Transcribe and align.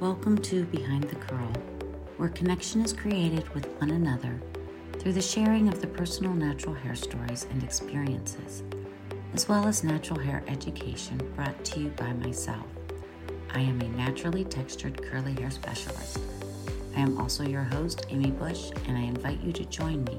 Welcome 0.00 0.38
to 0.38 0.64
Behind 0.64 1.04
the 1.04 1.16
Curl, 1.16 1.52
where 2.16 2.30
connection 2.30 2.80
is 2.80 2.90
created 2.90 3.46
with 3.50 3.66
one 3.80 3.90
another 3.90 4.40
through 4.98 5.12
the 5.12 5.20
sharing 5.20 5.68
of 5.68 5.82
the 5.82 5.88
personal 5.88 6.32
natural 6.32 6.74
hair 6.74 6.94
stories 6.94 7.46
and 7.50 7.62
experiences, 7.62 8.62
as 9.34 9.46
well 9.46 9.66
as 9.68 9.84
natural 9.84 10.18
hair 10.18 10.42
education 10.48 11.20
brought 11.36 11.62
to 11.66 11.80
you 11.80 11.88
by 11.98 12.14
myself. 12.14 12.64
I 13.52 13.60
am 13.60 13.78
a 13.82 13.88
naturally 13.88 14.42
textured 14.42 15.02
curly 15.02 15.34
hair 15.34 15.50
specialist. 15.50 16.18
I 16.96 17.00
am 17.00 17.20
also 17.20 17.42
your 17.42 17.64
host, 17.64 18.06
Amy 18.08 18.30
Bush, 18.30 18.70
and 18.88 18.96
I 18.96 19.02
invite 19.02 19.42
you 19.42 19.52
to 19.52 19.66
join 19.66 20.02
me 20.04 20.18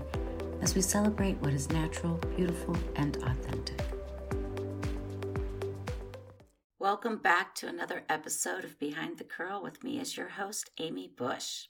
as 0.61 0.75
we 0.75 0.81
celebrate 0.81 1.41
what 1.41 1.53
is 1.53 1.71
natural, 1.71 2.19
beautiful, 2.35 2.77
and 2.97 3.17
authentic. 3.23 3.90
Welcome 6.81 7.17
back 7.17 7.53
to 7.55 7.67
another 7.67 8.01
episode 8.09 8.65
of 8.65 8.79
Behind 8.79 9.19
the 9.19 9.23
Curl 9.23 9.61
with 9.61 9.83
me 9.83 9.99
as 9.99 10.17
your 10.17 10.29
host, 10.29 10.71
Amy 10.79 11.11
Bush. 11.15 11.67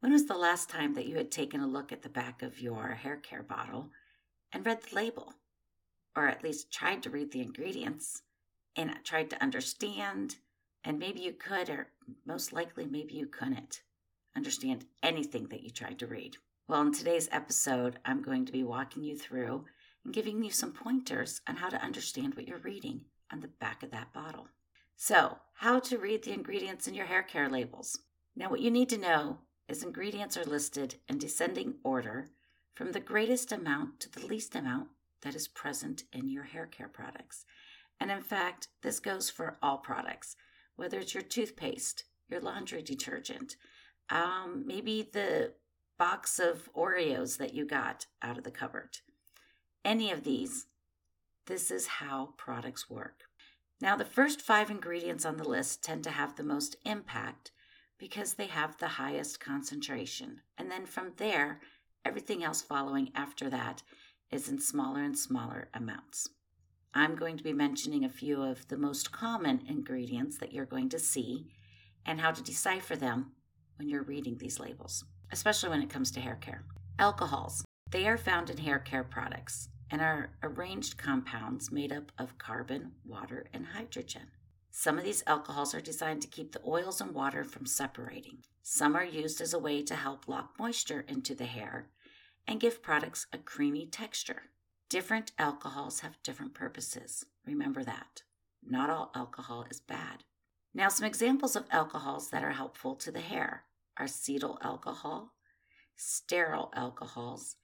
When 0.00 0.10
was 0.10 0.26
the 0.26 0.36
last 0.36 0.68
time 0.68 0.94
that 0.94 1.06
you 1.06 1.14
had 1.14 1.30
taken 1.30 1.60
a 1.60 1.66
look 1.68 1.92
at 1.92 2.02
the 2.02 2.08
back 2.08 2.42
of 2.42 2.60
your 2.60 2.88
hair 2.88 3.14
care 3.14 3.44
bottle 3.44 3.90
and 4.50 4.66
read 4.66 4.80
the 4.82 4.96
label? 4.96 5.34
Or 6.16 6.26
at 6.26 6.42
least 6.42 6.72
tried 6.72 7.04
to 7.04 7.10
read 7.10 7.30
the 7.30 7.40
ingredients 7.40 8.22
and 8.74 8.98
tried 9.04 9.30
to 9.30 9.40
understand? 9.40 10.38
And 10.82 10.98
maybe 10.98 11.20
you 11.20 11.34
could, 11.34 11.70
or 11.70 11.92
most 12.26 12.52
likely, 12.52 12.84
maybe 12.84 13.14
you 13.14 13.28
couldn't 13.28 13.82
understand 14.34 14.86
anything 15.04 15.46
that 15.50 15.62
you 15.62 15.70
tried 15.70 16.00
to 16.00 16.08
read. 16.08 16.36
Well, 16.66 16.82
in 16.82 16.92
today's 16.92 17.28
episode, 17.30 18.00
I'm 18.04 18.22
going 18.22 18.44
to 18.46 18.52
be 18.52 18.64
walking 18.64 19.04
you 19.04 19.16
through 19.16 19.66
and 20.04 20.12
giving 20.12 20.42
you 20.42 20.50
some 20.50 20.72
pointers 20.72 21.42
on 21.46 21.54
how 21.54 21.68
to 21.68 21.80
understand 21.80 22.34
what 22.34 22.48
you're 22.48 22.58
reading 22.58 23.02
on 23.32 23.40
the 23.40 23.48
back 23.48 23.82
of 23.82 23.90
that 23.90 24.12
bottle. 24.12 24.48
So, 24.96 25.38
how 25.54 25.80
to 25.80 25.98
read 25.98 26.24
the 26.24 26.32
ingredients 26.32 26.88
in 26.88 26.94
your 26.94 27.06
hair 27.06 27.22
care 27.22 27.48
labels. 27.48 27.98
Now, 28.34 28.50
what 28.50 28.60
you 28.60 28.70
need 28.70 28.88
to 28.90 28.98
know 28.98 29.38
is 29.68 29.82
ingredients 29.82 30.36
are 30.36 30.44
listed 30.44 30.96
in 31.08 31.18
descending 31.18 31.74
order 31.84 32.28
from 32.74 32.92
the 32.92 33.00
greatest 33.00 33.52
amount 33.52 34.00
to 34.00 34.10
the 34.10 34.26
least 34.26 34.54
amount 34.54 34.88
that 35.22 35.34
is 35.34 35.48
present 35.48 36.04
in 36.12 36.28
your 36.28 36.44
hair 36.44 36.66
care 36.66 36.88
products. 36.88 37.44
And 38.00 38.10
in 38.10 38.22
fact, 38.22 38.68
this 38.82 39.00
goes 39.00 39.28
for 39.28 39.56
all 39.62 39.78
products, 39.78 40.36
whether 40.76 40.98
it's 40.98 41.14
your 41.14 41.22
toothpaste, 41.22 42.04
your 42.28 42.40
laundry 42.40 42.82
detergent, 42.82 43.56
um, 44.10 44.64
maybe 44.66 45.08
the 45.12 45.52
box 45.98 46.38
of 46.38 46.72
Oreos 46.74 47.38
that 47.38 47.54
you 47.54 47.66
got 47.66 48.06
out 48.22 48.38
of 48.38 48.44
the 48.44 48.50
cupboard. 48.50 48.98
Any 49.84 50.12
of 50.12 50.24
these, 50.24 50.66
this 51.48 51.70
is 51.70 51.86
how 51.86 52.34
products 52.36 52.90
work. 52.90 53.22
Now, 53.80 53.96
the 53.96 54.04
first 54.04 54.42
five 54.42 54.70
ingredients 54.70 55.24
on 55.24 55.38
the 55.38 55.48
list 55.48 55.82
tend 55.82 56.04
to 56.04 56.10
have 56.10 56.36
the 56.36 56.42
most 56.42 56.76
impact 56.84 57.52
because 57.98 58.34
they 58.34 58.46
have 58.46 58.76
the 58.76 58.88
highest 58.88 59.40
concentration. 59.40 60.42
And 60.58 60.70
then 60.70 60.84
from 60.84 61.12
there, 61.16 61.60
everything 62.04 62.44
else 62.44 62.60
following 62.60 63.10
after 63.14 63.48
that 63.48 63.82
is 64.30 64.48
in 64.48 64.60
smaller 64.60 65.02
and 65.02 65.18
smaller 65.18 65.68
amounts. 65.72 66.28
I'm 66.92 67.16
going 67.16 67.38
to 67.38 67.44
be 67.44 67.54
mentioning 67.54 68.04
a 68.04 68.10
few 68.10 68.42
of 68.42 68.68
the 68.68 68.76
most 68.76 69.10
common 69.10 69.62
ingredients 69.66 70.36
that 70.38 70.52
you're 70.52 70.66
going 70.66 70.90
to 70.90 70.98
see 70.98 71.46
and 72.04 72.20
how 72.20 72.32
to 72.32 72.42
decipher 72.42 72.94
them 72.94 73.32
when 73.76 73.88
you're 73.88 74.02
reading 74.02 74.36
these 74.36 74.60
labels, 74.60 75.04
especially 75.32 75.70
when 75.70 75.82
it 75.82 75.90
comes 75.90 76.10
to 76.10 76.20
hair 76.20 76.36
care. 76.36 76.64
Alcohols. 76.98 77.64
They 77.90 78.06
are 78.06 78.18
found 78.18 78.50
in 78.50 78.58
hair 78.58 78.78
care 78.78 79.04
products 79.04 79.70
and 79.90 80.00
are 80.00 80.30
arranged 80.42 80.98
compounds 80.98 81.72
made 81.72 81.92
up 81.92 82.12
of 82.18 82.38
carbon, 82.38 82.92
water, 83.04 83.46
and 83.52 83.66
hydrogen. 83.66 84.28
Some 84.70 84.98
of 84.98 85.04
these 85.04 85.24
alcohols 85.26 85.74
are 85.74 85.80
designed 85.80 86.22
to 86.22 86.28
keep 86.28 86.52
the 86.52 86.60
oils 86.66 87.00
and 87.00 87.14
water 87.14 87.42
from 87.42 87.66
separating. 87.66 88.38
Some 88.62 88.94
are 88.94 89.04
used 89.04 89.40
as 89.40 89.54
a 89.54 89.58
way 89.58 89.82
to 89.82 89.94
help 89.94 90.28
lock 90.28 90.54
moisture 90.58 91.04
into 91.08 91.34
the 91.34 91.46
hair 91.46 91.88
and 92.46 92.60
give 92.60 92.82
products 92.82 93.26
a 93.32 93.38
creamy 93.38 93.86
texture. 93.86 94.42
Different 94.88 95.32
alcohols 95.38 96.00
have 96.00 96.22
different 96.22 96.54
purposes. 96.54 97.24
Remember 97.46 97.82
that. 97.82 98.22
Not 98.62 98.90
all 98.90 99.10
alcohol 99.14 99.66
is 99.70 99.80
bad. 99.80 100.24
Now, 100.74 100.88
some 100.88 101.06
examples 101.06 101.56
of 101.56 101.66
alcohols 101.70 102.30
that 102.30 102.44
are 102.44 102.52
helpful 102.52 102.94
to 102.96 103.10
the 103.10 103.20
hair 103.20 103.64
are 103.96 104.06
cetyl 104.06 104.58
alcohol, 104.62 105.32
stearyl 105.98 106.70
alcohols, 106.74 107.56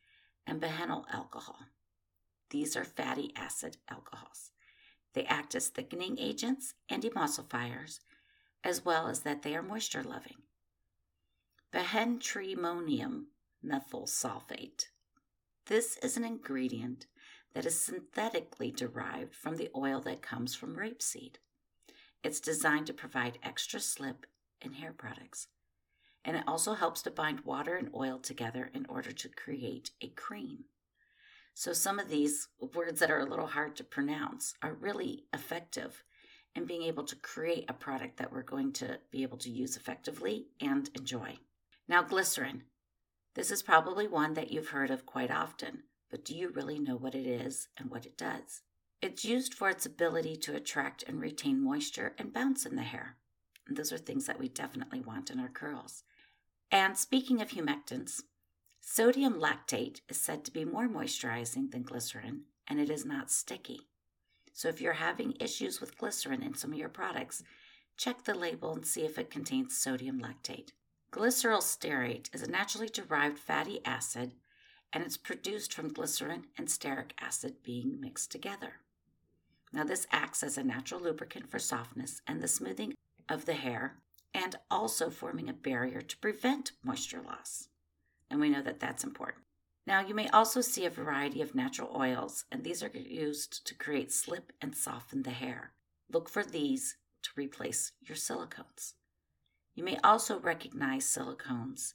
and 0.46 0.60
behenyl 0.60 1.04
alcohol. 1.12 1.66
These 2.54 2.76
are 2.76 2.84
fatty 2.84 3.32
acid 3.34 3.78
alcohols. 3.90 4.52
They 5.12 5.24
act 5.24 5.56
as 5.56 5.66
thickening 5.66 6.20
agents 6.20 6.74
and 6.88 7.02
emulsifiers, 7.02 7.98
as 8.62 8.84
well 8.84 9.08
as 9.08 9.22
that 9.22 9.42
they 9.42 9.56
are 9.56 9.62
moisture 9.62 10.04
loving. 10.04 10.36
Behentrimonium 11.72 13.24
methosulfate. 13.66 14.84
This 15.66 15.96
is 15.96 16.16
an 16.16 16.22
ingredient 16.22 17.06
that 17.54 17.66
is 17.66 17.80
synthetically 17.80 18.70
derived 18.70 19.34
from 19.34 19.56
the 19.56 19.70
oil 19.74 20.00
that 20.02 20.22
comes 20.22 20.54
from 20.54 20.76
rapeseed. 20.76 21.38
It's 22.22 22.38
designed 22.38 22.86
to 22.86 22.94
provide 22.94 23.40
extra 23.42 23.80
slip 23.80 24.26
in 24.62 24.74
hair 24.74 24.92
products, 24.92 25.48
and 26.24 26.36
it 26.36 26.44
also 26.46 26.74
helps 26.74 27.02
to 27.02 27.10
bind 27.10 27.40
water 27.40 27.74
and 27.74 27.90
oil 27.92 28.20
together 28.20 28.70
in 28.72 28.86
order 28.88 29.10
to 29.10 29.28
create 29.28 29.90
a 30.00 30.10
cream. 30.10 30.66
So, 31.54 31.72
some 31.72 32.00
of 32.00 32.08
these 32.08 32.48
words 32.74 32.98
that 32.98 33.12
are 33.12 33.20
a 33.20 33.28
little 33.28 33.46
hard 33.46 33.76
to 33.76 33.84
pronounce 33.84 34.54
are 34.60 34.74
really 34.74 35.24
effective 35.32 36.02
in 36.54 36.66
being 36.66 36.82
able 36.82 37.04
to 37.04 37.16
create 37.16 37.64
a 37.68 37.74
product 37.74 38.16
that 38.16 38.32
we're 38.32 38.42
going 38.42 38.72
to 38.72 38.98
be 39.10 39.22
able 39.22 39.38
to 39.38 39.50
use 39.50 39.76
effectively 39.76 40.46
and 40.60 40.90
enjoy. 40.94 41.38
Now, 41.88 42.02
glycerin. 42.02 42.64
This 43.34 43.50
is 43.50 43.62
probably 43.62 44.06
one 44.06 44.34
that 44.34 44.52
you've 44.52 44.68
heard 44.68 44.90
of 44.90 45.06
quite 45.06 45.30
often, 45.30 45.84
but 46.10 46.24
do 46.24 46.36
you 46.36 46.50
really 46.50 46.78
know 46.78 46.96
what 46.96 47.14
it 47.14 47.26
is 47.26 47.68
and 47.76 47.90
what 47.90 48.06
it 48.06 48.16
does? 48.16 48.62
It's 49.00 49.24
used 49.24 49.54
for 49.54 49.68
its 49.68 49.86
ability 49.86 50.36
to 50.36 50.56
attract 50.56 51.04
and 51.06 51.20
retain 51.20 51.62
moisture 51.62 52.14
and 52.18 52.32
bounce 52.32 52.64
in 52.64 52.76
the 52.76 52.82
hair. 52.82 53.16
Those 53.68 53.92
are 53.92 53.98
things 53.98 54.26
that 54.26 54.38
we 54.38 54.48
definitely 54.48 55.00
want 55.00 55.30
in 55.30 55.40
our 55.40 55.48
curls. 55.48 56.04
And 56.70 56.96
speaking 56.96 57.40
of 57.40 57.50
humectants, 57.50 58.22
Sodium 58.86 59.40
lactate 59.40 60.02
is 60.10 60.20
said 60.20 60.44
to 60.44 60.52
be 60.52 60.64
more 60.64 60.86
moisturizing 60.86 61.70
than 61.70 61.82
glycerin, 61.82 62.42
and 62.68 62.78
it 62.78 62.90
is 62.90 63.06
not 63.06 63.30
sticky. 63.30 63.88
So 64.52 64.68
if 64.68 64.78
you're 64.80 64.92
having 64.92 65.36
issues 65.40 65.80
with 65.80 65.96
glycerin 65.96 66.42
in 66.42 66.54
some 66.54 66.70
of 66.70 66.78
your 66.78 66.90
products, 66.90 67.42
check 67.96 68.22
the 68.22 68.34
label 68.34 68.74
and 68.74 68.86
see 68.86 69.00
if 69.00 69.18
it 69.18 69.30
contains 69.30 69.76
sodium 69.76 70.20
lactate. 70.20 70.72
Glyceryl 71.10 71.62
stearate 71.62 72.32
is 72.34 72.42
a 72.42 72.50
naturally 72.50 72.88
derived 72.88 73.38
fatty 73.38 73.80
acid, 73.86 74.34
and 74.92 75.02
it's 75.02 75.16
produced 75.16 75.72
from 75.72 75.92
glycerin 75.92 76.44
and 76.58 76.68
stearic 76.68 77.12
acid 77.18 77.62
being 77.64 77.98
mixed 78.00 78.30
together. 78.30 78.74
Now, 79.72 79.84
this 79.84 80.06
acts 80.12 80.42
as 80.42 80.58
a 80.58 80.62
natural 80.62 81.00
lubricant 81.00 81.50
for 81.50 81.58
softness 81.58 82.20
and 82.26 82.40
the 82.40 82.46
smoothing 82.46 82.94
of 83.30 83.46
the 83.46 83.54
hair, 83.54 83.96
and 84.34 84.56
also 84.70 85.08
forming 85.08 85.48
a 85.48 85.54
barrier 85.54 86.02
to 86.02 86.18
prevent 86.18 86.72
moisture 86.84 87.22
loss 87.22 87.68
and 88.34 88.40
we 88.40 88.50
know 88.50 88.62
that 88.62 88.80
that's 88.80 89.04
important. 89.04 89.44
Now, 89.86 90.04
you 90.04 90.12
may 90.12 90.28
also 90.30 90.60
see 90.60 90.86
a 90.86 90.90
variety 90.90 91.40
of 91.40 91.54
natural 91.54 91.96
oils, 91.96 92.46
and 92.50 92.64
these 92.64 92.82
are 92.82 92.90
used 92.92 93.64
to 93.64 93.76
create 93.76 94.12
slip 94.12 94.50
and 94.60 94.74
soften 94.74 95.22
the 95.22 95.30
hair. 95.30 95.70
Look 96.12 96.28
for 96.28 96.42
these 96.42 96.96
to 97.22 97.30
replace 97.36 97.92
your 98.00 98.16
silicones. 98.16 98.94
You 99.76 99.84
may 99.84 99.98
also 100.02 100.40
recognize 100.40 101.04
silicones 101.04 101.92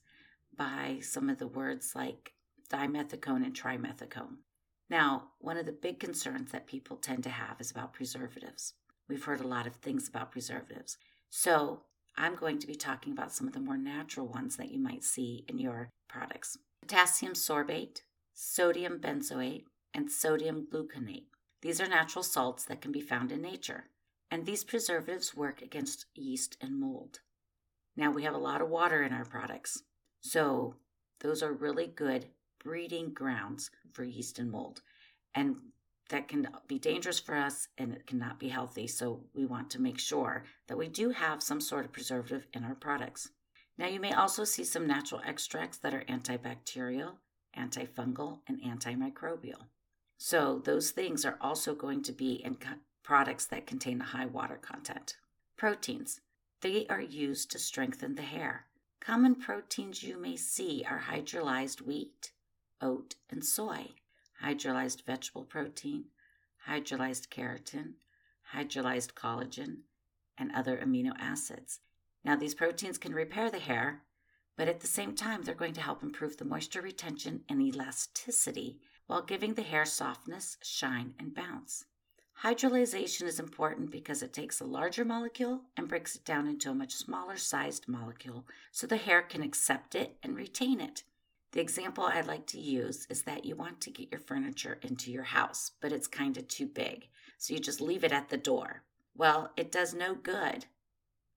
by 0.56 1.00
some 1.02 1.30
of 1.30 1.40
the 1.40 1.48
words 1.48 1.92
like 1.94 2.32
dimethicone 2.72 3.44
and 3.44 3.54
trimethicone. 3.54 4.38
Now, 4.90 5.32
one 5.40 5.58
of 5.58 5.66
the 5.66 5.74
big 5.74 6.00
concerns 6.00 6.54
that 6.54 6.68
people 6.68 6.96
tend 6.96 7.24
to 7.24 7.30
have 7.30 7.60
is 7.60 7.70
about 7.70 7.92
preservatives. 7.92 8.76
We've 9.10 9.26
heard 9.26 9.42
a 9.42 9.48
lot 9.48 9.68
of 9.68 9.76
things 9.76 10.08
about 10.08 10.32
preservatives. 10.32 10.98
So, 11.30 11.82
I'm 12.20 12.36
going 12.36 12.60
to 12.60 12.68
be 12.68 12.76
talking 12.76 13.14
about 13.14 13.32
some 13.32 13.48
of 13.48 13.54
the 13.54 13.62
more 13.62 13.78
natural 13.78 14.28
ones 14.28 14.58
that 14.58 14.72
you 14.72 14.78
might 14.78 15.06
see 15.06 15.46
in 15.48 15.58
your 15.58 15.90
products 16.10 16.58
potassium 16.82 17.34
sorbate, 17.34 18.02
sodium 18.34 19.00
benzoate, 19.00 19.64
and 19.94 20.12
sodium 20.12 20.68
gluconate. 20.72 21.26
These 21.62 21.80
are 21.80 21.88
natural 21.88 22.24
salts 22.24 22.66
that 22.66 22.82
can 22.82 22.92
be 22.92 23.02
found 23.02 23.32
in 23.32 23.42
nature, 23.42 23.86
and 24.30 24.46
these 24.46 24.64
preservatives 24.64 25.36
work 25.36 25.62
against 25.62 26.08
yeast 26.14 26.58
and 26.60 26.80
mold. 26.80 27.20
Now, 27.96 28.12
we 28.12 28.24
have 28.24 28.34
a 28.34 28.40
lot 28.40 28.62
of 28.62 28.70
water 28.70 29.02
in 29.02 29.14
our 29.14 29.26
products, 29.26 29.84
so 30.22 30.76
those 31.22 31.42
are 31.42 31.54
really 31.54 31.88
good 31.88 32.26
breeding 32.62 33.14
grounds 33.14 33.72
for 33.92 34.04
yeast 34.04 34.40
and 34.40 34.52
mold. 34.52 34.82
And 35.34 35.56
that 36.10 36.28
can 36.28 36.48
be 36.68 36.80
dangerous 36.80 37.20
for 37.20 37.36
us 37.36 37.68
and 37.78 37.94
it 37.94 38.06
cannot 38.06 38.40
be 38.40 38.50
healthy. 38.50 38.88
So 38.88 39.22
we 39.34 39.46
want 39.46 39.70
to 39.72 39.82
make 39.82 40.00
sure 40.00 40.44
that 40.68 40.78
we 40.78 40.88
do 40.88 41.12
have 41.12 41.42
some 41.42 41.62
sort 41.62 41.86
of 41.86 41.94
preservative 41.94 42.48
in 42.54 42.64
our 42.64 42.76
products. 42.76 43.30
Now, 43.78 43.88
you 43.88 44.00
may 44.00 44.12
also 44.12 44.44
see 44.44 44.66
some 44.66 44.86
natural 44.86 45.22
extracts 45.26 45.78
that 45.78 45.94
are 45.94 46.04
antibacterial, 46.10 47.14
antifungal, 47.58 48.40
and 48.48 48.62
antimicrobial. 48.62 49.68
So, 50.18 50.62
those 50.66 50.92
things 50.92 51.24
are 51.24 51.38
also 51.40 51.74
going 51.74 52.04
to 52.04 52.12
be 52.12 52.34
in 52.34 52.58
products 53.04 53.46
that 53.46 53.66
contain 53.66 54.02
a 54.02 54.06
high 54.06 54.26
water 54.26 54.60
content. 54.62 55.16
Proteins. 55.56 56.20
They 56.62 56.86
are 56.88 57.02
used 57.02 57.52
to 57.52 57.60
strengthen 57.60 58.16
the 58.16 58.22
hair. 58.22 58.66
Common 59.00 59.36
proteins 59.36 60.04
you 60.04 60.18
may 60.20 60.36
see 60.36 60.86
are 60.90 61.04
hydrolyzed 61.10 61.82
wheat, 61.82 62.34
oat, 62.82 63.16
and 63.30 63.46
soy, 63.46 63.92
hydrolyzed 64.44 65.06
vegetable 65.06 65.44
protein, 65.44 66.06
hydrolyzed 66.68 67.30
keratin, 67.30 67.94
hydrolyzed 68.54 69.14
collagen, 69.14 69.82
and 70.38 70.52
other 70.54 70.78
amino 70.78 71.12
acids. 71.20 71.80
Now, 72.24 72.36
these 72.36 72.56
proteins 72.56 72.98
can 72.98 73.14
repair 73.14 73.50
the 73.50 73.60
hair, 73.60 74.04
but 74.58 74.68
at 74.68 74.82
the 74.82 74.88
same 74.88 75.16
time, 75.16 75.44
they're 75.44 75.56
going 75.56 75.74
to 75.74 75.82
help 75.82 76.04
improve 76.04 76.38
the 76.38 76.46
moisture 76.46 76.82
retention 76.82 77.44
and 77.48 77.62
elasticity 77.62 78.80
while 79.08 79.22
giving 79.22 79.54
the 79.54 79.62
hair 79.62 79.86
softness, 79.86 80.58
shine, 80.62 81.14
and 81.18 81.34
bounce. 81.34 81.86
Hydrolyzation 82.44 83.24
is 83.24 83.40
important 83.40 83.92
because 83.92 84.24
it 84.24 84.32
takes 84.32 84.62
a 84.62 84.66
larger 84.66 85.04
molecule 85.04 85.64
and 85.76 85.90
breaks 85.90 86.16
it 86.16 86.24
down 86.24 86.48
into 86.48 86.70
a 86.70 86.76
much 86.76 86.94
smaller 86.94 87.36
sized 87.36 87.88
molecule 87.88 88.46
so 88.72 88.88
the 88.88 88.98
hair 88.98 89.22
can 89.22 89.42
accept 89.42 89.94
it 89.94 90.16
and 90.24 90.38
retain 90.38 90.80
it. 90.80 91.04
The 91.52 91.62
example 91.62 92.04
I'd 92.04 92.28
like 92.28 92.46
to 92.48 92.60
use 92.60 93.08
is 93.10 93.24
that 93.24 93.44
you 93.44 93.56
want 93.56 93.82
to 93.82 93.92
get 93.92 94.12
your 94.12 94.20
furniture 94.20 94.78
into 94.84 95.12
your 95.12 95.24
house, 95.24 95.72
but 95.82 95.92
it's 95.92 96.08
kind 96.08 96.38
of 96.38 96.48
too 96.48 96.68
big, 96.68 97.08
so 97.38 97.54
you 97.54 97.60
just 97.60 97.82
leave 97.82 98.04
it 98.04 98.12
at 98.12 98.30
the 98.30 98.38
door. 98.38 98.84
Well, 99.16 99.52
it 99.58 99.72
does 99.72 99.94
no 99.94 100.14
good 100.14 100.66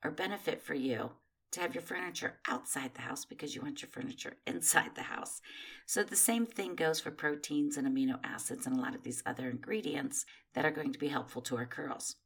or 0.05 0.11
benefit 0.11 0.61
for 0.61 0.75
you 0.75 1.13
to 1.53 1.61
have 1.61 1.75
your 1.75 1.83
furniture 1.83 2.39
outside 2.49 2.95
the 2.95 3.03
house 3.03 3.25
because 3.25 3.55
you 3.55 3.63
want 3.63 3.81
your 3.81 3.89
furniture 3.91 4.37
inside 4.47 4.95
the 4.95 5.03
house. 5.03 5.41
So 5.87 6.03
the 6.03 6.17
same 6.17 6.47
thing 6.47 6.75
goes 6.75 7.01
for 7.01 7.11
proteins 7.11 7.77
and 7.77 7.87
amino 7.87 8.19
acids 8.25 8.67
and 8.67 8.77
a 8.77 8.81
lot 8.81 8.95
of 8.95 9.03
these 9.03 9.23
other 9.25 9.49
ingredients 9.49 10.27
that 10.55 10.65
are 10.65 10.71
going 10.71 10.93
to 10.93 10.99
be 10.99 11.09
helpful 11.09 11.43
to 11.43 11.57
our 11.57 11.67
curls. 11.67 12.17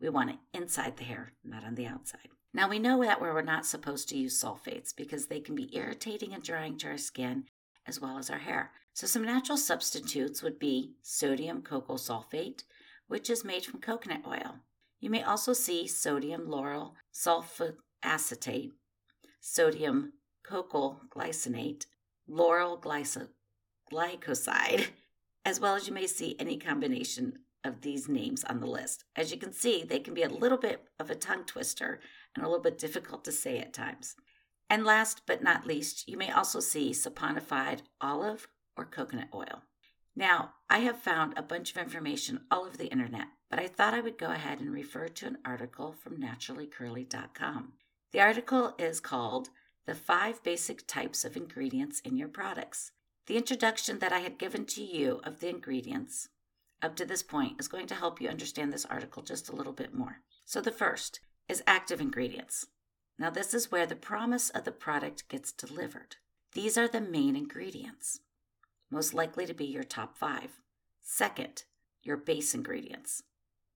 We 0.00 0.08
want 0.08 0.30
it 0.30 0.36
inside 0.52 0.96
the 0.96 1.04
hair, 1.04 1.32
not 1.44 1.64
on 1.64 1.74
the 1.74 1.86
outside. 1.86 2.28
Now 2.56 2.68
we 2.68 2.78
know 2.78 3.02
that 3.02 3.20
we're 3.20 3.42
not 3.42 3.66
supposed 3.66 4.08
to 4.08 4.16
use 4.16 4.40
sulfates 4.40 4.94
because 4.96 5.26
they 5.26 5.40
can 5.40 5.56
be 5.56 5.76
irritating 5.76 6.32
and 6.32 6.42
drying 6.42 6.78
to 6.78 6.86
our 6.86 6.96
skin 6.96 7.46
as 7.84 8.00
well 8.00 8.16
as 8.16 8.30
our 8.30 8.38
hair. 8.38 8.70
So 8.92 9.08
some 9.08 9.24
natural 9.24 9.58
substitutes 9.58 10.40
would 10.40 10.60
be 10.60 10.92
sodium 11.02 11.62
coco 11.62 11.94
sulfate, 11.94 12.62
which 13.08 13.28
is 13.28 13.44
made 13.44 13.64
from 13.64 13.80
coconut 13.80 14.22
oil. 14.24 14.60
You 15.00 15.10
may 15.10 15.24
also 15.24 15.52
see 15.52 15.88
sodium 15.88 16.46
lauryl 16.46 16.92
sulfate 17.12 18.70
sodium 19.40 20.12
cocoyl 20.48 21.00
glycinate, 21.10 21.86
lauryl 22.30 22.80
glucoside, 23.92 24.86
as 25.44 25.58
well 25.58 25.74
as 25.74 25.88
you 25.88 25.92
may 25.92 26.06
see 26.06 26.36
any 26.38 26.56
combination 26.56 27.40
of 27.64 27.80
these 27.80 28.08
names 28.08 28.44
on 28.44 28.60
the 28.60 28.66
list. 28.66 29.04
As 29.16 29.32
you 29.32 29.38
can 29.38 29.52
see, 29.52 29.84
they 29.84 29.98
can 29.98 30.14
be 30.14 30.22
a 30.22 30.28
little 30.28 30.58
bit 30.58 30.84
of 31.00 31.10
a 31.10 31.14
tongue 31.14 31.44
twister 31.44 32.00
and 32.34 32.44
a 32.44 32.48
little 32.48 32.62
bit 32.62 32.78
difficult 32.78 33.24
to 33.24 33.32
say 33.32 33.58
at 33.58 33.72
times. 33.72 34.16
And 34.68 34.84
last 34.84 35.22
but 35.26 35.42
not 35.42 35.66
least, 35.66 36.08
you 36.08 36.16
may 36.16 36.30
also 36.30 36.60
see 36.60 36.90
saponified 36.90 37.80
olive 38.00 38.48
or 38.76 38.84
coconut 38.84 39.28
oil. 39.34 39.62
Now, 40.16 40.54
I 40.70 40.78
have 40.78 40.98
found 40.98 41.34
a 41.36 41.42
bunch 41.42 41.70
of 41.70 41.76
information 41.76 42.40
all 42.50 42.64
over 42.64 42.76
the 42.76 42.90
internet, 42.90 43.26
but 43.50 43.58
I 43.58 43.66
thought 43.66 43.94
I 43.94 44.00
would 44.00 44.18
go 44.18 44.30
ahead 44.30 44.60
and 44.60 44.72
refer 44.72 45.08
to 45.08 45.26
an 45.26 45.38
article 45.44 45.92
from 45.92 46.18
naturallycurly.com. 46.18 47.72
The 48.12 48.20
article 48.20 48.74
is 48.78 49.00
called 49.00 49.50
The 49.86 49.94
Five 49.94 50.42
Basic 50.42 50.86
Types 50.86 51.24
of 51.24 51.36
Ingredients 51.36 52.00
in 52.00 52.16
Your 52.16 52.28
Products. 52.28 52.92
The 53.26 53.36
introduction 53.36 53.98
that 53.98 54.12
I 54.12 54.20
had 54.20 54.38
given 54.38 54.66
to 54.66 54.82
you 54.82 55.20
of 55.24 55.40
the 55.40 55.48
ingredients 55.48 56.28
up 56.80 56.94
to 56.96 57.04
this 57.04 57.22
point 57.22 57.58
is 57.58 57.68
going 57.68 57.86
to 57.88 57.94
help 57.94 58.20
you 58.20 58.28
understand 58.28 58.72
this 58.72 58.84
article 58.84 59.22
just 59.22 59.48
a 59.48 59.56
little 59.56 59.72
bit 59.72 59.94
more. 59.94 60.20
So, 60.44 60.60
the 60.60 60.70
first 60.70 61.20
is 61.48 61.62
active 61.66 62.00
ingredients. 62.00 62.66
Now, 63.18 63.30
this 63.30 63.54
is 63.54 63.70
where 63.70 63.86
the 63.86 63.96
promise 63.96 64.50
of 64.50 64.64
the 64.64 64.72
product 64.72 65.28
gets 65.28 65.52
delivered. 65.52 66.16
These 66.52 66.76
are 66.76 66.88
the 66.88 67.00
main 67.00 67.36
ingredients, 67.36 68.20
most 68.90 69.14
likely 69.14 69.46
to 69.46 69.54
be 69.54 69.64
your 69.64 69.84
top 69.84 70.16
five. 70.16 70.60
Second, 71.02 71.64
your 72.02 72.16
base 72.16 72.54
ingredients. 72.54 73.22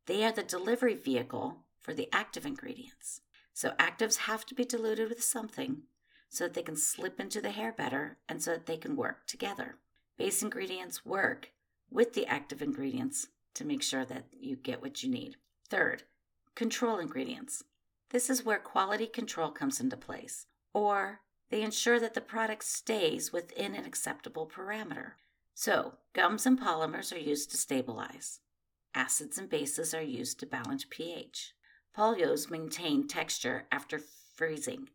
They 0.06 0.24
are 0.24 0.32
the 0.32 0.42
delivery 0.42 0.94
vehicle 0.94 1.64
for 1.80 1.92
the 1.92 2.08
active 2.12 2.46
ingredients. 2.46 3.20
So 3.52 3.70
actives 3.78 4.18
have 4.18 4.46
to 4.46 4.54
be 4.54 4.64
diluted 4.64 5.08
with 5.08 5.22
something 5.22 5.82
so 6.28 6.44
that 6.44 6.54
they 6.54 6.62
can 6.62 6.76
slip 6.76 7.18
into 7.18 7.40
the 7.40 7.50
hair 7.50 7.72
better 7.72 8.18
and 8.28 8.42
so 8.42 8.52
that 8.52 8.66
they 8.66 8.76
can 8.76 8.96
work 8.96 9.26
together. 9.26 9.76
Base 10.16 10.42
ingredients 10.42 11.04
work 11.04 11.50
with 11.90 12.14
the 12.14 12.26
active 12.26 12.62
ingredients 12.62 13.28
to 13.54 13.64
make 13.64 13.82
sure 13.82 14.04
that 14.04 14.24
you 14.32 14.56
get 14.56 14.82
what 14.82 15.02
you 15.02 15.10
need. 15.10 15.36
Third, 15.68 16.04
control 16.58 16.98
ingredients. 16.98 17.62
This 18.10 18.28
is 18.28 18.44
where 18.44 18.58
quality 18.58 19.06
control 19.06 19.52
comes 19.52 19.78
into 19.78 19.96
place, 19.96 20.46
or 20.74 21.20
they 21.50 21.62
ensure 21.62 22.00
that 22.00 22.14
the 22.14 22.20
product 22.20 22.64
stays 22.64 23.32
within 23.32 23.76
an 23.76 23.84
acceptable 23.84 24.50
parameter. 24.52 25.12
So, 25.54 25.94
gums 26.14 26.46
and 26.46 26.60
polymers 26.60 27.14
are 27.14 27.18
used 27.32 27.52
to 27.52 27.56
stabilize. 27.56 28.40
Acids 28.92 29.38
and 29.38 29.48
bases 29.48 29.94
are 29.94 30.02
used 30.02 30.40
to 30.40 30.46
balance 30.46 30.84
pH. 30.90 31.52
Polyols 31.96 32.50
maintain 32.50 33.06
texture 33.06 33.66
after 33.70 34.00
freezing. 34.34 34.88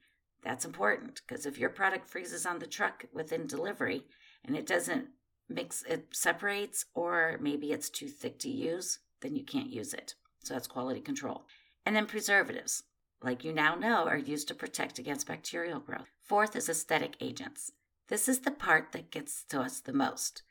That's 0.44 0.66
important 0.66 1.22
because 1.26 1.46
if 1.46 1.58
your 1.58 1.70
product 1.70 2.10
freezes 2.10 2.46
on 2.46 2.60
the 2.60 2.68
truck 2.68 3.06
within 3.14 3.48
delivery 3.48 4.04
and 4.44 4.58
it 4.58 4.68
doesn't 4.68 5.08
mix, 5.48 5.82
it 5.84 6.08
separates, 6.12 6.88
or 6.94 7.38
maybe 7.40 7.72
it's 7.72 7.90
too 7.90 8.10
thick 8.10 8.38
to 8.40 8.50
use, 8.50 9.00
then 9.22 9.34
you 9.38 9.46
can't 9.46 9.70
use 9.70 9.94
it. 9.94 10.16
So 10.44 10.54
that's 10.54 10.68
quality 10.68 11.02
control. 11.02 11.46
And 11.86 11.96
then 11.96 12.06
preservatives, 12.06 12.84
like 13.22 13.44
you 13.44 13.54
now 13.54 13.76
know, 13.76 14.08
are 14.08 14.18
used 14.18 14.48
to 14.50 14.56
protect 14.56 15.00
against 15.00 15.28
bacterial 15.28 15.80
growth. 15.80 16.08
Fourth 16.22 16.56
is 16.56 16.70
aesthetic 16.70 17.16
agents. 17.20 17.72
This 18.10 18.28
is 18.28 18.40
the 18.40 18.52
part 18.52 18.92
that 18.92 19.12
gets 19.12 19.44
to 19.46 19.62
us 19.62 19.80
the 19.80 19.94
most 19.94 20.44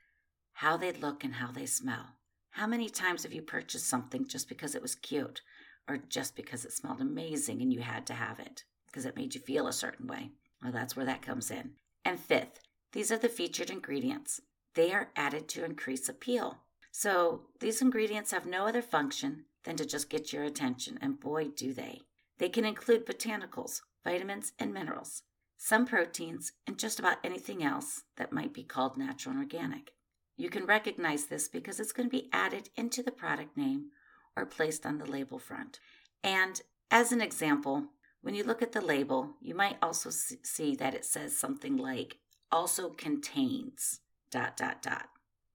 how 0.57 0.77
they 0.77 0.93
look 0.93 1.25
and 1.25 1.35
how 1.35 1.51
they 1.51 1.67
smell. 1.67 2.17
How 2.51 2.67
many 2.67 2.91
times 2.91 3.23
have 3.23 3.33
you 3.33 3.41
purchased 3.41 3.87
something 3.87 4.29
just 4.29 4.49
because 4.49 4.75
it 4.75 4.83
was 4.83 4.95
cute 4.95 5.41
or 5.89 5.97
just 5.97 6.37
because 6.37 6.65
it 6.65 6.73
smelled 6.73 7.01
amazing 7.01 7.63
and 7.63 7.73
you 7.73 7.81
had 7.81 8.07
to 8.07 8.15
have 8.15 8.39
it 8.39 8.65
because 8.87 9.07
it 9.07 9.17
made 9.17 9.35
you 9.35 9.41
feel 9.41 9.67
a 9.67 9.73
certain 9.73 10.07
way. 10.07 10.31
Well, 10.63 10.73
that's 10.73 10.95
where 10.95 11.07
that 11.07 11.23
comes 11.23 11.51
in. 11.51 11.73
And 12.05 12.21
fifth, 12.21 12.61
these 12.93 13.11
are 13.11 13.19
the 13.19 13.29
featured 13.29 13.71
ingredients. 13.71 14.41
They 14.75 14.93
are 14.93 15.11
added 15.17 15.49
to 15.49 15.65
increase 15.65 16.09
appeal. 16.09 16.59
So 16.91 17.47
these 17.61 17.81
ingredients 17.81 18.33
have 18.33 18.47
no 18.47 18.67
other 18.67 18.83
function 18.83 19.47
than 19.65 19.77
to 19.77 19.85
just 19.85 20.11
get 20.11 20.33
your 20.33 20.45
attention, 20.45 20.99
and 21.01 21.21
boy, 21.21 21.49
do 21.49 21.73
they. 21.73 22.03
They 22.39 22.49
can 22.49 22.65
include 22.65 23.07
botanicals, 23.07 23.81
vitamins, 24.05 24.53
and 24.59 24.73
minerals, 24.73 25.23
some 25.57 25.87
proteins, 25.87 26.53
and 26.67 26.79
just 26.79 26.99
about 26.99 27.19
anything 27.23 27.63
else 27.63 28.03
that 28.17 28.33
might 28.33 28.53
be 28.53 28.65
called 28.65 28.97
natural 28.97 29.35
and 29.35 29.43
organic. 29.43 29.93
You 30.37 30.51
can 30.51 30.67
recognize 30.67 31.27
this 31.27 31.47
because 31.47 31.79
it's 31.79 31.93
going 31.93 32.09
to 32.09 32.17
be 32.17 32.29
added 32.33 32.71
into 32.77 33.03
the 33.03 33.13
product 33.13 33.57
name 33.57 33.91
or 34.37 34.47
placed 34.47 34.85
on 34.85 34.99
the 34.99 35.07
label 35.07 35.39
front. 35.39 35.79
And 36.25 36.61
as 36.91 37.13
an 37.13 37.21
example, 37.21 37.85
when 38.23 38.35
you 38.35 38.45
look 38.45 38.63
at 38.63 38.73
the 38.73 38.81
label, 38.81 39.35
you 39.41 39.55
might 39.55 39.77
also 39.83 40.11
see 40.11 40.75
that 40.77 40.95
it 40.95 41.05
says 41.05 41.37
something 41.37 41.77
like 41.77 42.17
also 42.51 42.91
contains 42.91 44.01
dot 44.31 44.57
dot 44.57 44.83
dot. 44.83 45.09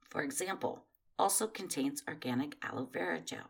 For 0.09 0.21
example, 0.21 0.85
also 1.19 1.47
contains 1.47 2.03
organic 2.07 2.55
aloe 2.63 2.89
vera 2.91 3.19
gel. 3.19 3.49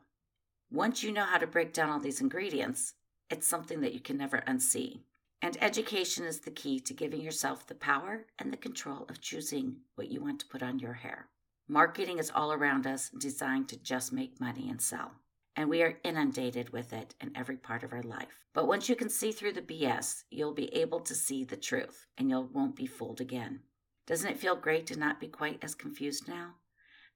Once 0.72 1.02
you 1.02 1.14
know 1.14 1.24
how 1.24 1.38
to 1.38 1.48
break 1.48 1.72
down 1.72 1.90
all 1.90 2.00
these 2.00 2.20
ingredients, 2.20 2.94
it's 3.30 3.48
something 3.48 3.80
that 3.80 3.94
you 3.94 4.02
can 4.02 4.18
never 4.18 4.44
unsee. 4.48 5.00
And 5.42 5.58
education 5.62 6.26
is 6.26 6.42
the 6.42 6.52
key 6.52 6.80
to 6.82 6.94
giving 6.94 7.22
yourself 7.22 7.66
the 7.66 7.76
power 7.76 8.26
and 8.38 8.52
the 8.52 8.58
control 8.58 9.06
of 9.08 9.22
choosing 9.22 9.78
what 9.96 10.10
you 10.10 10.22
want 10.22 10.42
to 10.42 10.48
put 10.48 10.62
on 10.62 10.80
your 10.80 10.94
hair. 10.94 11.28
Marketing 11.70 12.18
is 12.18 12.32
all 12.34 12.52
around 12.52 12.86
us, 12.86 13.10
designed 13.10 13.70
to 13.70 13.82
just 13.82 14.12
make 14.12 14.42
money 14.42 14.70
and 14.70 14.82
sell. 14.82 15.12
And 15.56 15.70
we 15.70 15.82
are 15.84 16.00
inundated 16.04 16.72
with 16.72 16.92
it 16.92 17.16
in 17.22 17.32
every 17.36 17.58
part 17.58 17.84
of 17.84 17.94
our 17.94 18.04
life. 18.04 18.46
But 18.54 18.68
once 18.68 18.90
you 18.90 18.96
can 18.96 19.10
see 19.10 19.32
through 19.32 19.54
the 19.54 19.62
BS, 19.62 20.24
you'll 20.32 20.54
be 20.54 20.74
able 20.76 21.00
to 21.02 21.16
see 21.16 21.46
the 21.46 21.56
truth 21.56 22.08
and 22.18 22.30
you 22.30 22.50
won't 22.54 22.76
be 22.76 22.88
fooled 22.88 23.22
again. 23.22 23.62
Doesn't 24.06 24.30
it 24.30 24.40
feel 24.40 24.56
great 24.56 24.86
to 24.88 25.00
not 25.00 25.20
be 25.20 25.28
quite 25.28 25.60
as 25.62 25.76
confused 25.76 26.28
now? 26.28 26.56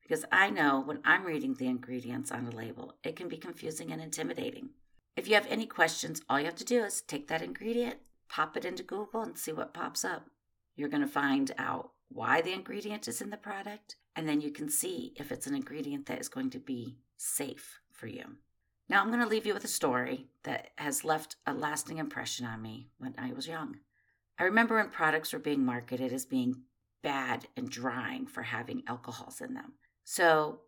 Because 0.01 0.25
I 0.31 0.49
know 0.49 0.81
when 0.81 0.99
I'm 1.05 1.25
reading 1.25 1.53
the 1.53 1.67
ingredients 1.67 2.31
on 2.31 2.47
a 2.47 2.55
label, 2.55 2.95
it 3.03 3.15
can 3.15 3.29
be 3.29 3.37
confusing 3.37 3.91
and 3.91 4.01
intimidating. 4.01 4.69
If 5.15 5.27
you 5.27 5.35
have 5.35 5.47
any 5.49 5.65
questions, 5.65 6.21
all 6.29 6.39
you 6.39 6.45
have 6.45 6.55
to 6.55 6.65
do 6.65 6.83
is 6.83 7.01
take 7.01 7.27
that 7.27 7.41
ingredient, 7.41 7.97
pop 8.29 8.57
it 8.57 8.65
into 8.65 8.83
Google, 8.83 9.21
and 9.21 9.37
see 9.37 9.51
what 9.51 9.73
pops 9.73 10.03
up. 10.03 10.27
You're 10.75 10.89
going 10.89 11.01
to 11.01 11.07
find 11.07 11.51
out 11.57 11.91
why 12.09 12.41
the 12.41 12.53
ingredient 12.53 13.07
is 13.07 13.21
in 13.21 13.29
the 13.29 13.37
product, 13.37 13.95
and 14.15 14.27
then 14.27 14.41
you 14.41 14.51
can 14.51 14.69
see 14.69 15.13
if 15.15 15.31
it's 15.31 15.47
an 15.47 15.55
ingredient 15.55 16.05
that 16.07 16.19
is 16.19 16.29
going 16.29 16.49
to 16.51 16.59
be 16.59 16.97
safe 17.17 17.79
for 17.91 18.07
you. 18.07 18.23
Now, 18.89 19.01
I'm 19.01 19.07
going 19.07 19.21
to 19.21 19.27
leave 19.27 19.45
you 19.45 19.53
with 19.53 19.63
a 19.63 19.69
story 19.69 20.27
that 20.43 20.71
has 20.77 21.05
left 21.05 21.37
a 21.45 21.53
lasting 21.53 21.97
impression 21.97 22.45
on 22.45 22.61
me 22.61 22.89
when 22.97 23.13
I 23.17 23.31
was 23.31 23.47
young. 23.47 23.77
I 24.37 24.43
remember 24.43 24.75
when 24.75 24.89
products 24.89 25.31
were 25.31 25.39
being 25.39 25.63
marketed 25.63 26.11
as 26.11 26.25
being 26.25 26.63
bad 27.01 27.47
and 27.55 27.69
drying 27.69 28.27
for 28.27 28.43
having 28.43 28.83
alcohols 28.87 29.39
in 29.39 29.53
them. 29.53 29.73
So, 30.13 30.59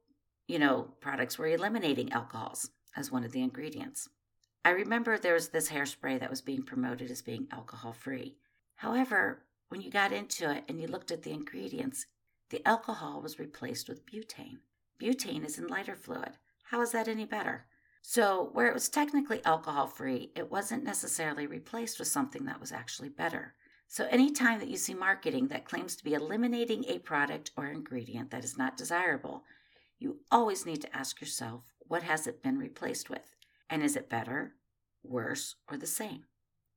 you 0.47 0.57
know, 0.57 0.93
products 1.01 1.37
were 1.37 1.47
eliminating 1.47 2.13
alcohols 2.13 2.69
as 2.95 3.11
one 3.11 3.25
of 3.25 3.33
the 3.33 3.41
ingredients. 3.41 4.07
I 4.63 4.69
remember 4.69 5.17
there 5.17 5.33
was 5.33 5.49
this 5.49 5.67
hairspray 5.67 6.17
that 6.21 6.29
was 6.29 6.39
being 6.39 6.63
promoted 6.63 7.11
as 7.11 7.21
being 7.21 7.49
alcohol 7.51 7.91
free. 7.91 8.37
However, 8.77 9.43
when 9.67 9.81
you 9.81 9.91
got 9.91 10.13
into 10.13 10.49
it 10.49 10.63
and 10.69 10.79
you 10.79 10.87
looked 10.87 11.11
at 11.11 11.23
the 11.23 11.33
ingredients, 11.33 12.05
the 12.51 12.65
alcohol 12.65 13.21
was 13.21 13.37
replaced 13.37 13.89
with 13.89 14.05
butane. 14.05 14.59
Butane 14.97 15.45
is 15.45 15.57
in 15.57 15.67
lighter 15.67 15.97
fluid. 15.97 16.37
How 16.63 16.79
is 16.79 16.93
that 16.93 17.09
any 17.09 17.25
better? 17.25 17.65
So, 18.01 18.49
where 18.53 18.67
it 18.67 18.73
was 18.73 18.87
technically 18.87 19.43
alcohol 19.43 19.87
free, 19.87 20.31
it 20.37 20.49
wasn't 20.49 20.85
necessarily 20.85 21.47
replaced 21.47 21.99
with 21.99 22.07
something 22.07 22.45
that 22.45 22.61
was 22.61 22.71
actually 22.71 23.09
better. 23.09 23.55
So, 23.93 24.07
anytime 24.09 24.57
that 24.57 24.69
you 24.69 24.77
see 24.77 24.95
marketing 24.95 25.49
that 25.49 25.65
claims 25.65 25.95
to 25.95 26.03
be 26.03 26.15
eliminating 26.15 26.83
a 26.85 26.97
product 26.97 27.51
or 27.55 27.67
ingredient 27.67 28.31
that 28.31 28.43
is 28.43 28.57
not 28.57 28.75
desirable, 28.75 29.43
you 29.99 30.17
always 30.31 30.65
need 30.65 30.81
to 30.81 30.97
ask 30.97 31.21
yourself 31.21 31.65
what 31.81 32.01
has 32.01 32.25
it 32.25 32.41
been 32.41 32.57
replaced 32.57 33.11
with? 33.11 33.35
And 33.69 33.83
is 33.83 33.95
it 33.95 34.09
better, 34.09 34.55
worse, 35.03 35.57
or 35.69 35.77
the 35.77 35.85
same? 35.85 36.23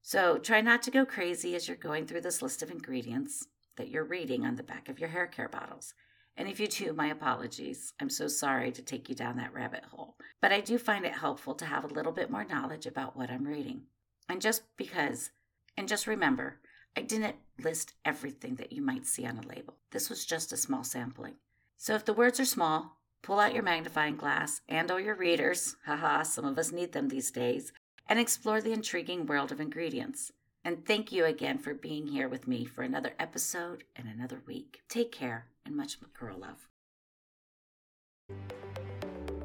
So, 0.02 0.36
try 0.36 0.60
not 0.60 0.82
to 0.82 0.90
go 0.90 1.06
crazy 1.06 1.54
as 1.54 1.66
you're 1.66 1.78
going 1.78 2.04
through 2.06 2.20
this 2.20 2.42
list 2.42 2.62
of 2.62 2.70
ingredients 2.70 3.46
that 3.78 3.88
you're 3.88 4.04
reading 4.04 4.44
on 4.44 4.56
the 4.56 4.62
back 4.62 4.90
of 4.90 4.98
your 4.98 5.08
hair 5.08 5.26
care 5.26 5.48
bottles. 5.48 5.94
And 6.36 6.46
if 6.46 6.60
you 6.60 6.66
do, 6.66 6.92
my 6.92 7.06
apologies. 7.06 7.94
I'm 7.98 8.10
so 8.10 8.28
sorry 8.28 8.72
to 8.72 8.82
take 8.82 9.08
you 9.08 9.14
down 9.14 9.38
that 9.38 9.54
rabbit 9.54 9.84
hole. 9.90 10.16
But 10.42 10.52
I 10.52 10.60
do 10.60 10.76
find 10.76 11.06
it 11.06 11.14
helpful 11.14 11.54
to 11.54 11.64
have 11.64 11.84
a 11.84 11.94
little 11.94 12.12
bit 12.12 12.30
more 12.30 12.44
knowledge 12.44 12.84
about 12.84 13.16
what 13.16 13.30
I'm 13.30 13.46
reading. 13.46 13.84
And 14.28 14.42
just 14.42 14.64
because, 14.76 15.30
and 15.78 15.88
just 15.88 16.06
remember, 16.06 16.58
I 16.96 17.02
didn't 17.02 17.36
list 17.62 17.92
everything 18.04 18.54
that 18.56 18.72
you 18.72 18.80
might 18.80 19.06
see 19.06 19.26
on 19.26 19.38
a 19.38 19.46
label. 19.46 19.74
This 19.90 20.08
was 20.08 20.24
just 20.24 20.52
a 20.52 20.56
small 20.56 20.82
sampling. 20.82 21.34
So 21.76 21.94
if 21.94 22.04
the 22.04 22.14
words 22.14 22.40
are 22.40 22.46
small, 22.46 22.96
pull 23.22 23.38
out 23.38 23.52
your 23.52 23.62
magnifying 23.62 24.16
glass 24.16 24.62
and 24.68 24.90
or 24.90 25.00
your 25.00 25.14
readers, 25.14 25.76
haha, 25.84 26.22
some 26.22 26.46
of 26.46 26.58
us 26.58 26.72
need 26.72 26.92
them 26.92 27.08
these 27.08 27.30
days, 27.30 27.72
and 28.08 28.18
explore 28.18 28.62
the 28.62 28.72
intriguing 28.72 29.26
world 29.26 29.52
of 29.52 29.60
ingredients. 29.60 30.32
And 30.64 30.86
thank 30.86 31.12
you 31.12 31.24
again 31.26 31.58
for 31.58 31.74
being 31.74 32.06
here 32.08 32.28
with 32.28 32.48
me 32.48 32.64
for 32.64 32.82
another 32.82 33.12
episode 33.18 33.84
and 33.94 34.08
another 34.08 34.40
week. 34.46 34.80
Take 34.88 35.12
care 35.12 35.46
and 35.64 35.76
much 35.76 35.98
girl 36.18 36.38
love. 36.38 36.68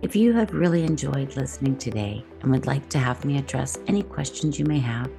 If 0.01 0.15
you 0.15 0.33
have 0.33 0.51
really 0.51 0.83
enjoyed 0.83 1.35
listening 1.35 1.77
today 1.77 2.25
and 2.41 2.51
would 2.51 2.65
like 2.65 2.89
to 2.89 2.97
have 2.97 3.23
me 3.23 3.37
address 3.37 3.77
any 3.85 4.01
questions 4.01 4.57
you 4.57 4.65
may 4.65 4.79
have, 4.79 5.11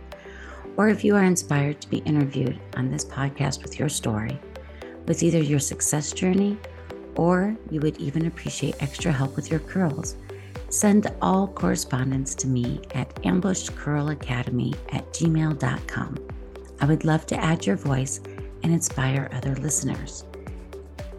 or 0.77 0.89
if 0.89 1.05
you 1.05 1.17
are 1.17 1.25
inspired 1.25 1.81
to 1.81 1.89
be 1.89 1.99
interviewed 1.99 2.61
on 2.77 2.91
this 2.91 3.05
podcast 3.05 3.63
with 3.63 3.79
your 3.79 3.89
story, 3.89 4.39
with 5.07 5.23
either 5.23 5.39
your 5.41 5.59
success 5.59 6.13
journey 6.13 6.59
or 7.17 7.57
you 7.71 7.81
would 7.81 7.99
even 7.99 8.27
appreciate 8.27 8.83
extra 8.83 9.13
help 9.13 9.37
with 9.37 9.51
your 9.51 9.61
curls, 9.61 10.17
Send 10.73 11.15
all 11.21 11.49
correspondence 11.49 12.35
to 12.37 12.47
me 12.47 12.81
at 12.95 13.15
ambushedcurlacademy 13.17 14.75
at 14.95 15.07
gmail.com. 15.13 16.29
I 16.81 16.85
would 16.87 17.05
love 17.05 17.27
to 17.27 17.37
add 17.37 17.67
your 17.67 17.77
voice 17.77 18.21
and 18.63 18.73
inspire 18.73 19.31
other 19.35 19.55
listeners. 19.57 20.25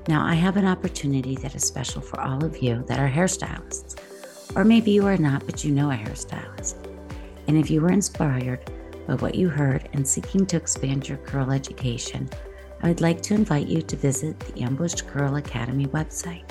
Now, 0.08 0.26
I 0.26 0.34
have 0.34 0.58
an 0.58 0.66
opportunity 0.66 1.36
that 1.36 1.54
is 1.54 1.64
special 1.64 2.02
for 2.02 2.20
all 2.20 2.44
of 2.44 2.64
you 2.64 2.84
that 2.88 3.00
are 3.00 3.08
hairstylists, 3.08 4.02
or 4.56 4.66
maybe 4.66 4.90
you 4.90 5.06
are 5.06 5.18
not, 5.18 5.46
but 5.46 5.64
you 5.64 5.72
know 5.72 5.92
a 5.92 5.96
hairstylist. 5.96 6.76
And 7.48 7.56
if 7.56 7.70
you 7.70 7.80
were 7.80 7.92
inspired 7.92 8.72
by 9.08 9.16
what 9.16 9.36
you 9.36 9.50
heard 9.50 9.90
and 9.94 10.08
seeking 10.08 10.46
to 10.48 10.58
expand 10.58 11.08
your 11.08 11.18
curl 11.20 11.52
education, 11.52 12.30
I 12.82 12.88
would 12.88 13.02
like 13.02 13.22
to 13.24 13.34
invite 13.34 13.68
you 13.68 13.82
to 13.82 13.96
visit 13.96 14.40
the 14.40 14.62
Ambushed 14.62 15.08
Curl 15.08 15.38
Academy 15.38 15.88
website. 15.88 16.50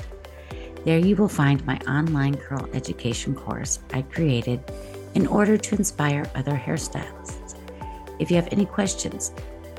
There 0.85 0.99
you 0.99 1.14
will 1.14 1.28
find 1.28 1.64
my 1.66 1.78
online 1.88 2.37
curl 2.37 2.68
education 2.73 3.35
course 3.35 3.78
I 3.92 4.02
created 4.02 4.61
in 5.14 5.26
order 5.26 5.56
to 5.56 5.75
inspire 5.76 6.30
other 6.35 6.56
hairstylists. 6.56 7.56
If 8.18 8.30
you 8.30 8.37
have 8.37 8.49
any 8.50 8.66
questions, 8.66 9.32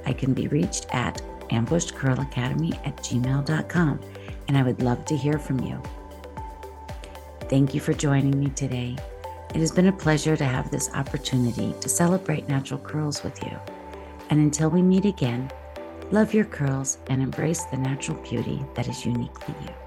I 0.05 0.13
can 0.13 0.33
be 0.33 0.47
reached 0.47 0.85
at 0.91 1.21
ambushedcurlacademy 1.49 2.75
at 2.87 2.97
gmail.com, 2.97 3.99
and 4.47 4.57
I 4.57 4.63
would 4.63 4.81
love 4.81 5.05
to 5.05 5.17
hear 5.17 5.39
from 5.39 5.59
you. 5.59 5.81
Thank 7.49 7.73
you 7.73 7.79
for 7.79 7.93
joining 7.93 8.39
me 8.39 8.49
today. 8.49 8.97
It 9.53 9.59
has 9.59 9.71
been 9.71 9.87
a 9.87 9.93
pleasure 9.93 10.35
to 10.35 10.45
have 10.45 10.71
this 10.71 10.89
opportunity 10.95 11.75
to 11.79 11.87
celebrate 11.87 12.49
natural 12.49 12.79
curls 12.79 13.23
with 13.23 13.43
you. 13.43 13.55
And 14.31 14.39
until 14.39 14.69
we 14.69 14.81
meet 14.81 15.05
again, 15.05 15.51
love 16.09 16.33
your 16.33 16.45
curls 16.45 16.97
and 17.07 17.21
embrace 17.21 17.63
the 17.65 17.77
natural 17.77 18.17
beauty 18.23 18.65
that 18.73 18.87
is 18.87 19.05
uniquely 19.05 19.53
you. 19.61 19.82